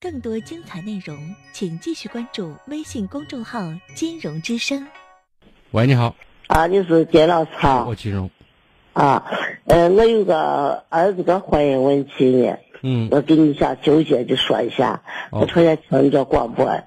[0.00, 1.18] 更多精彩内容，
[1.52, 3.60] 请继续关注微信公众号
[3.94, 4.86] “金融之声”。
[5.72, 6.14] 喂，你好，
[6.46, 7.86] 啊，你是金老师好。
[7.86, 8.30] 我金融。
[8.92, 9.30] 啊，
[9.66, 13.08] 呃，我有个儿子的婚姻问题呢，嗯。
[13.10, 15.40] 我给你想纠结的说一下，哦。
[15.40, 16.82] 我昨天听你这广播，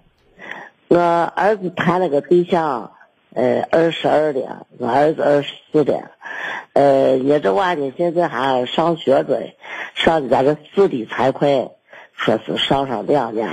[0.88, 2.94] 我儿子谈了个对象，
[3.40, 6.12] 呃，二十二的，我儿子二十四的，
[6.74, 9.54] 呃，你这娃呢现在还上学着，
[9.96, 11.72] 上的咱这私立财会，
[12.12, 13.48] 说是上上两年，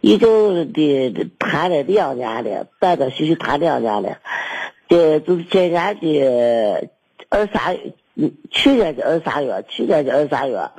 [0.00, 4.16] 已经的谈了两年了，断断续续谈两年了，
[4.88, 6.88] 这就是今年的
[7.28, 7.76] 二三，
[8.50, 10.70] 去年的二三月，去年的二三月，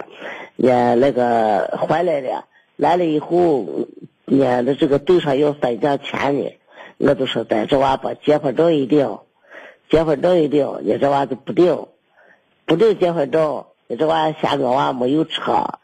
[0.55, 2.45] 也那个回来了，
[2.77, 3.63] 来了以后，
[4.25, 6.52] 呢，那这个队上要分奖钱呢，
[6.99, 9.20] 我就说咱这娃把结婚证一领，
[9.89, 11.88] 结婚证一领，你这娃就不领，
[12.66, 15.80] 不领结婚证，你这娃嫌我娃没有车，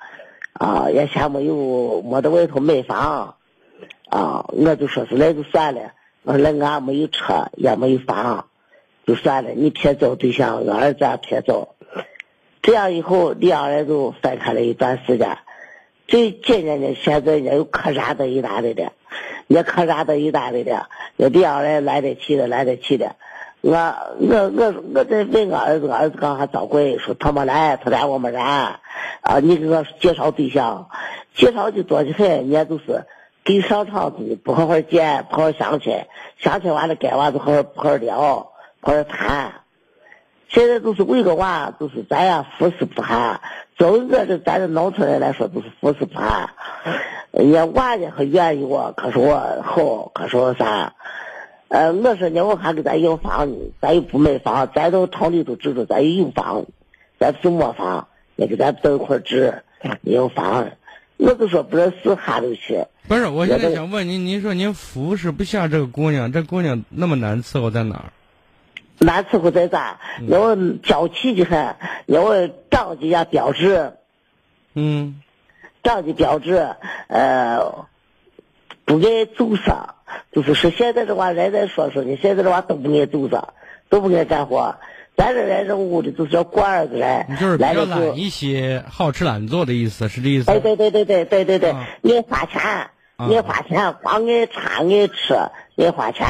[0.54, 3.38] 啊，也嫌没有没在外头买房，
[4.10, 5.94] 啊，我就说是那就算了，
[6.24, 8.48] 我说那俺没有车，也没有房。
[9.08, 11.76] 就算了，你别找对象，俺儿子也别找。
[12.62, 15.38] 这样以后，两人就分开了一段时间。
[16.08, 18.92] 最今年呢，现在人家又客栈的一大的，了
[19.54, 23.16] 家客栈的一大堆的，那两人来得起的，来得起的。
[23.62, 23.76] 我
[24.20, 28.80] 我我我在问我儿子，我儿子刚还找鬼，说他没来，他来我没来。
[29.22, 30.90] 啊，你给我介绍对象，
[31.36, 33.06] 介绍的多的很，人家就是
[33.44, 36.06] 给上场子，不好好见，不好好相亲，
[36.38, 38.52] 相亲完了该娃子好好不好好聊。
[38.82, 39.52] 好好谈，
[40.48, 43.42] 现在都是为个娃，都是咱呀服侍不下。
[43.78, 46.54] 作为我这咱这农村人来说，都是服侍不下。
[47.32, 50.94] 人家娃呢还愿意我，可是我好，可是我啥？
[51.68, 56.66] 呃，我说呢，我还给咱要房呢，咱又不买房，咱都城里头住着，咱又有房，
[57.20, 59.36] 咱不是没房，也给咱等一块儿住，
[60.04, 60.70] 有房。
[61.18, 62.86] 我就说不是死哈溜去。
[63.08, 68.12] 不是，我现在想问您，您说您服侍不下这个姑娘，这姑娘那么难伺候在哪儿？
[69.00, 69.98] 难伺候在咱？
[70.22, 71.76] 因为娇气的很，
[72.06, 73.94] 因为长得也标致，
[74.74, 75.22] 嗯，
[75.84, 76.76] 长得标致，
[77.08, 77.88] 呃，
[78.86, 79.96] 不爱做啥，
[80.32, 83.50] 就是说现在的话人再说说呢，现在的话都不爱做啥，
[83.90, 84.76] 都不爱干活。
[85.18, 90.52] 咱这人这屋里就是要惯儿子人你就是，比来了就较懒，一些，好吃懒做的意思，是这意思？
[90.52, 92.62] 哎，对对对对对对对，啊爱花钱，
[93.16, 95.34] 啊爱花钱，光爱穿爱吃，
[95.78, 96.28] 爱花钱。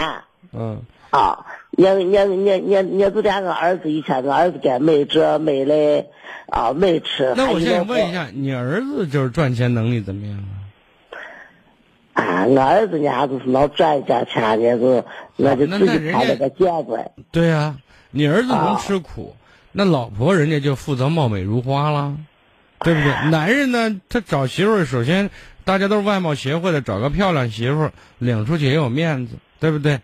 [0.53, 1.47] 嗯，啊，
[1.77, 6.05] 你你你你你就连俺儿子以前，俺儿子给买这买那，
[6.49, 7.33] 啊买吃。
[7.35, 10.53] 那我现在问一下，你儿子就是赚钱能力怎么样啊？
[12.13, 17.11] 啊，我儿子伢就是老赚一点钱伢，就那就自己开了个店子。
[17.31, 17.75] 对呀、
[18.11, 19.35] 你儿子能啊吃苦，
[19.73, 22.15] 那老婆人家就负责貌美如花了，
[22.79, 23.11] 对不对？
[23.29, 25.29] 男人呢，他找媳妇儿，首先
[25.65, 29.99] 大家都是外貌协会的，找个漂亮媳妇儿领出去也有面子，对不对？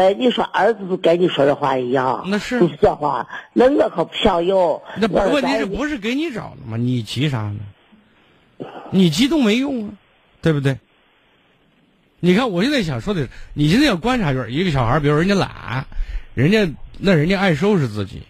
[0.00, 4.82] 对，你说儿子就跟你说的话一样，那是就是这话，那我可不想要。
[4.96, 6.76] 那不问题是不是给你找的吗？
[6.78, 8.66] 你急啥呢？
[8.90, 9.94] 你激动没用啊，
[10.40, 10.78] 对不对？
[12.18, 15.86] 你看，我现在想说的是，你现在要观察就是一个小孩，比如人家懒，
[16.34, 16.66] 人家
[16.98, 18.22] 那人家爱收拾自己，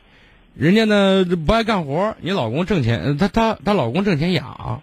[0.55, 4.83] 人家呢不爱干活，你老公挣钱，呃他他他老公挣钱养。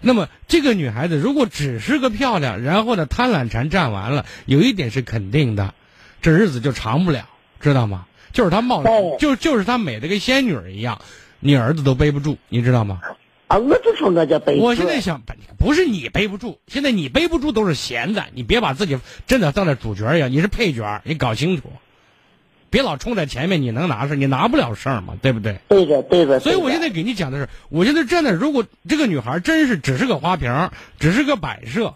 [0.00, 5.74] 那么这个女孩子如果只是个漂亮，然后呢贪婪馋占完了，有一点是肯定的，
[6.20, 7.28] 这日子就长不了，
[7.60, 8.06] 知道吗？
[8.32, 11.00] 就是她貌对，就就是她美的跟仙女儿一样，
[11.40, 13.00] 你儿子都背不住，你知道吗？
[13.48, 14.60] 啊，我就说我这辈子。
[14.60, 15.34] 我现在想，不
[15.66, 21.64] 不是你背不住，现在你背不住都是闲的，你别把自己真的当那主角一样，你是配角，你搞清楚，
[22.70, 25.58] 别老冲在前面，你能拿事，你拿不了事儿嘛，对不对？
[25.68, 26.26] 对的对着。
[26.26, 30.70] 对着所以我现在给你讲的是，我现在真的，如果这个女孩真是只是个花瓶，
[31.00, 31.94] 只是个摆设，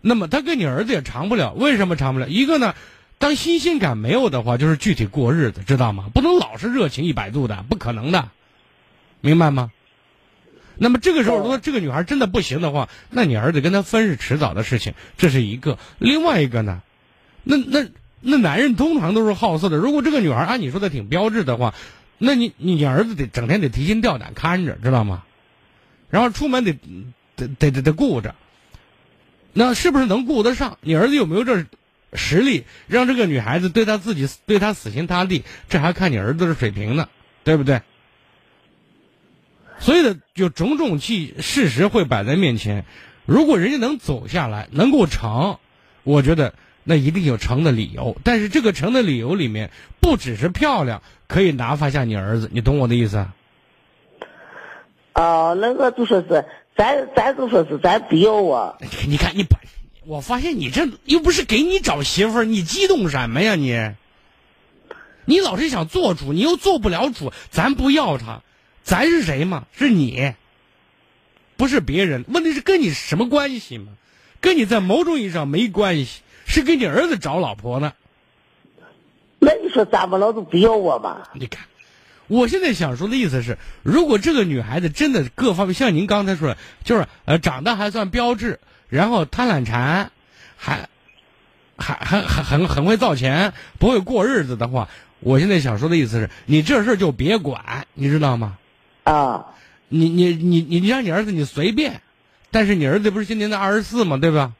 [0.00, 1.52] 那么他跟你儿子也长不了。
[1.52, 2.28] 为什么长不了？
[2.28, 2.74] 一个呢，
[3.18, 6.06] 当新鲜感没有的话，就是具体过日子，知道吗？
[6.14, 8.30] 不能老是热情一百度的，不可能的，
[9.20, 9.70] 明白吗？
[10.76, 15.78] 那么这个时候，如果这个女孩真的不行的话，那你儿子跟她分是迟早的事情，这是一个。
[15.98, 16.80] 另外一个呢，
[17.44, 17.86] 那那
[18.20, 19.76] 那男人通常都是好色的。
[19.76, 21.74] 如果这个女孩按你说的挺标致的话，
[22.16, 25.24] 那你你儿子得整天得提心吊胆看着，知道吗？
[26.08, 26.72] 然后出门得
[27.36, 28.34] 得得得得顾着。
[29.52, 30.78] 那是不是能顾得上？
[30.80, 31.64] 你儿子有没有这
[32.12, 35.44] 实力，让这个女孩子对他自己对他死心塌地？
[35.68, 37.08] 这还看你儿子的水平呢，
[37.44, 37.82] 对不对？
[39.78, 42.84] 所以呢，有种种气事实会摆在面前。
[43.24, 45.58] 如果人家能走下来，能够成，
[46.02, 46.52] 我觉得
[46.84, 48.16] 那一定有成的理由。
[48.24, 49.70] 但是这个成的理由里面，
[50.00, 53.34] 不只是漂亮可以拿发下你儿子，你懂我的意思啊？
[55.14, 56.44] 哦，那个就说是
[56.76, 58.76] 咱咱就说是咱不要我，
[59.06, 59.58] 你看你把，
[60.06, 63.94] 我发现你这又不是给你找媳妇儿，你激动什么呀你？
[65.26, 68.42] 你老是想做主，你又做不了主，咱不要他，
[68.82, 69.66] 咱是谁嘛？
[69.72, 70.34] 是你，
[71.56, 72.24] 不是别人。
[72.28, 73.92] 问题是跟你什么关系嘛？
[74.40, 77.92] 跟你在某种意义上没关系，是给你儿子找老婆呢。
[79.38, 81.28] 那你说咱们老子不要我嘛？
[81.34, 81.64] 你看，
[82.30, 90.12] 我现在想说的意思是，如果这个女孩子真的各方面像您刚才说的，就是呃长得还算标致，然后贪婪馋，
[90.56, 90.88] 还
[91.76, 94.88] 还还还很很会造钱，不会过日子的话，
[95.18, 98.58] 我现在想说的意思是，你这事儿就别管，你知道吗？
[99.02, 99.46] 啊，
[99.88, 102.00] 你你你你你让你儿子你随便，
[102.52, 104.18] 但是你儿子不是今年才二十四吗？
[104.18, 104.52] 对吧？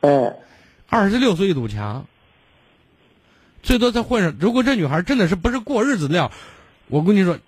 [0.00, 0.34] 嗯，
[0.88, 2.04] 二十六岁一堵墙，
[3.62, 4.34] 最多再混上。
[4.40, 6.32] 如果这女孩真的是不是过日子的料，
[6.88, 7.38] 我跟你说，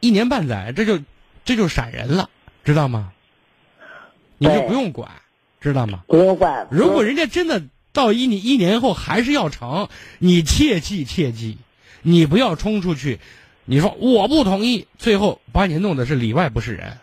[0.00, 1.00] 一年半载这就
[1.44, 2.28] 这就闪人了，
[2.64, 3.12] 知道吗？
[4.38, 5.10] 你就不用管，
[5.60, 6.04] 知道吗？
[6.08, 6.66] 不用管。
[6.70, 7.62] 如果人家真的
[7.92, 9.88] 到一年一年后还是要成，
[10.18, 11.58] 你切记切记，
[12.02, 13.20] 你不要冲出去，
[13.64, 16.98] 你说我不同意，最后把你弄的是里外不是人。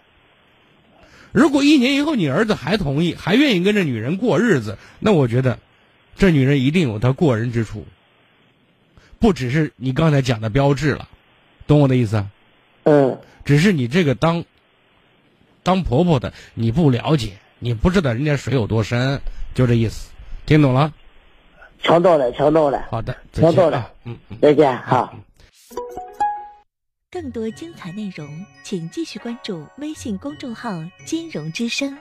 [1.31, 5.59] 如果一年以后你儿子还同意，还愿意跟这女人过日子，那我觉得，
[6.15, 7.85] 这女人一定有她过人之处，
[9.19, 11.07] 不只是你刚才讲的标志了，
[11.67, 12.27] 懂我的意思啊？
[12.83, 14.43] 嗯，只是你这个当
[15.61, 19.21] 当婆婆的，你不了解，你不知道人家水有多深，
[19.53, 20.09] 就这意思，
[20.45, 20.93] 听懂了？
[21.83, 22.87] 听懂了，听懂了。
[22.89, 24.17] 好的，再听懂了嗯。
[24.41, 25.13] 再见，好。
[27.11, 30.71] 更多精彩内容，请继续关注微信公众号
[31.05, 31.97] “金融之声”。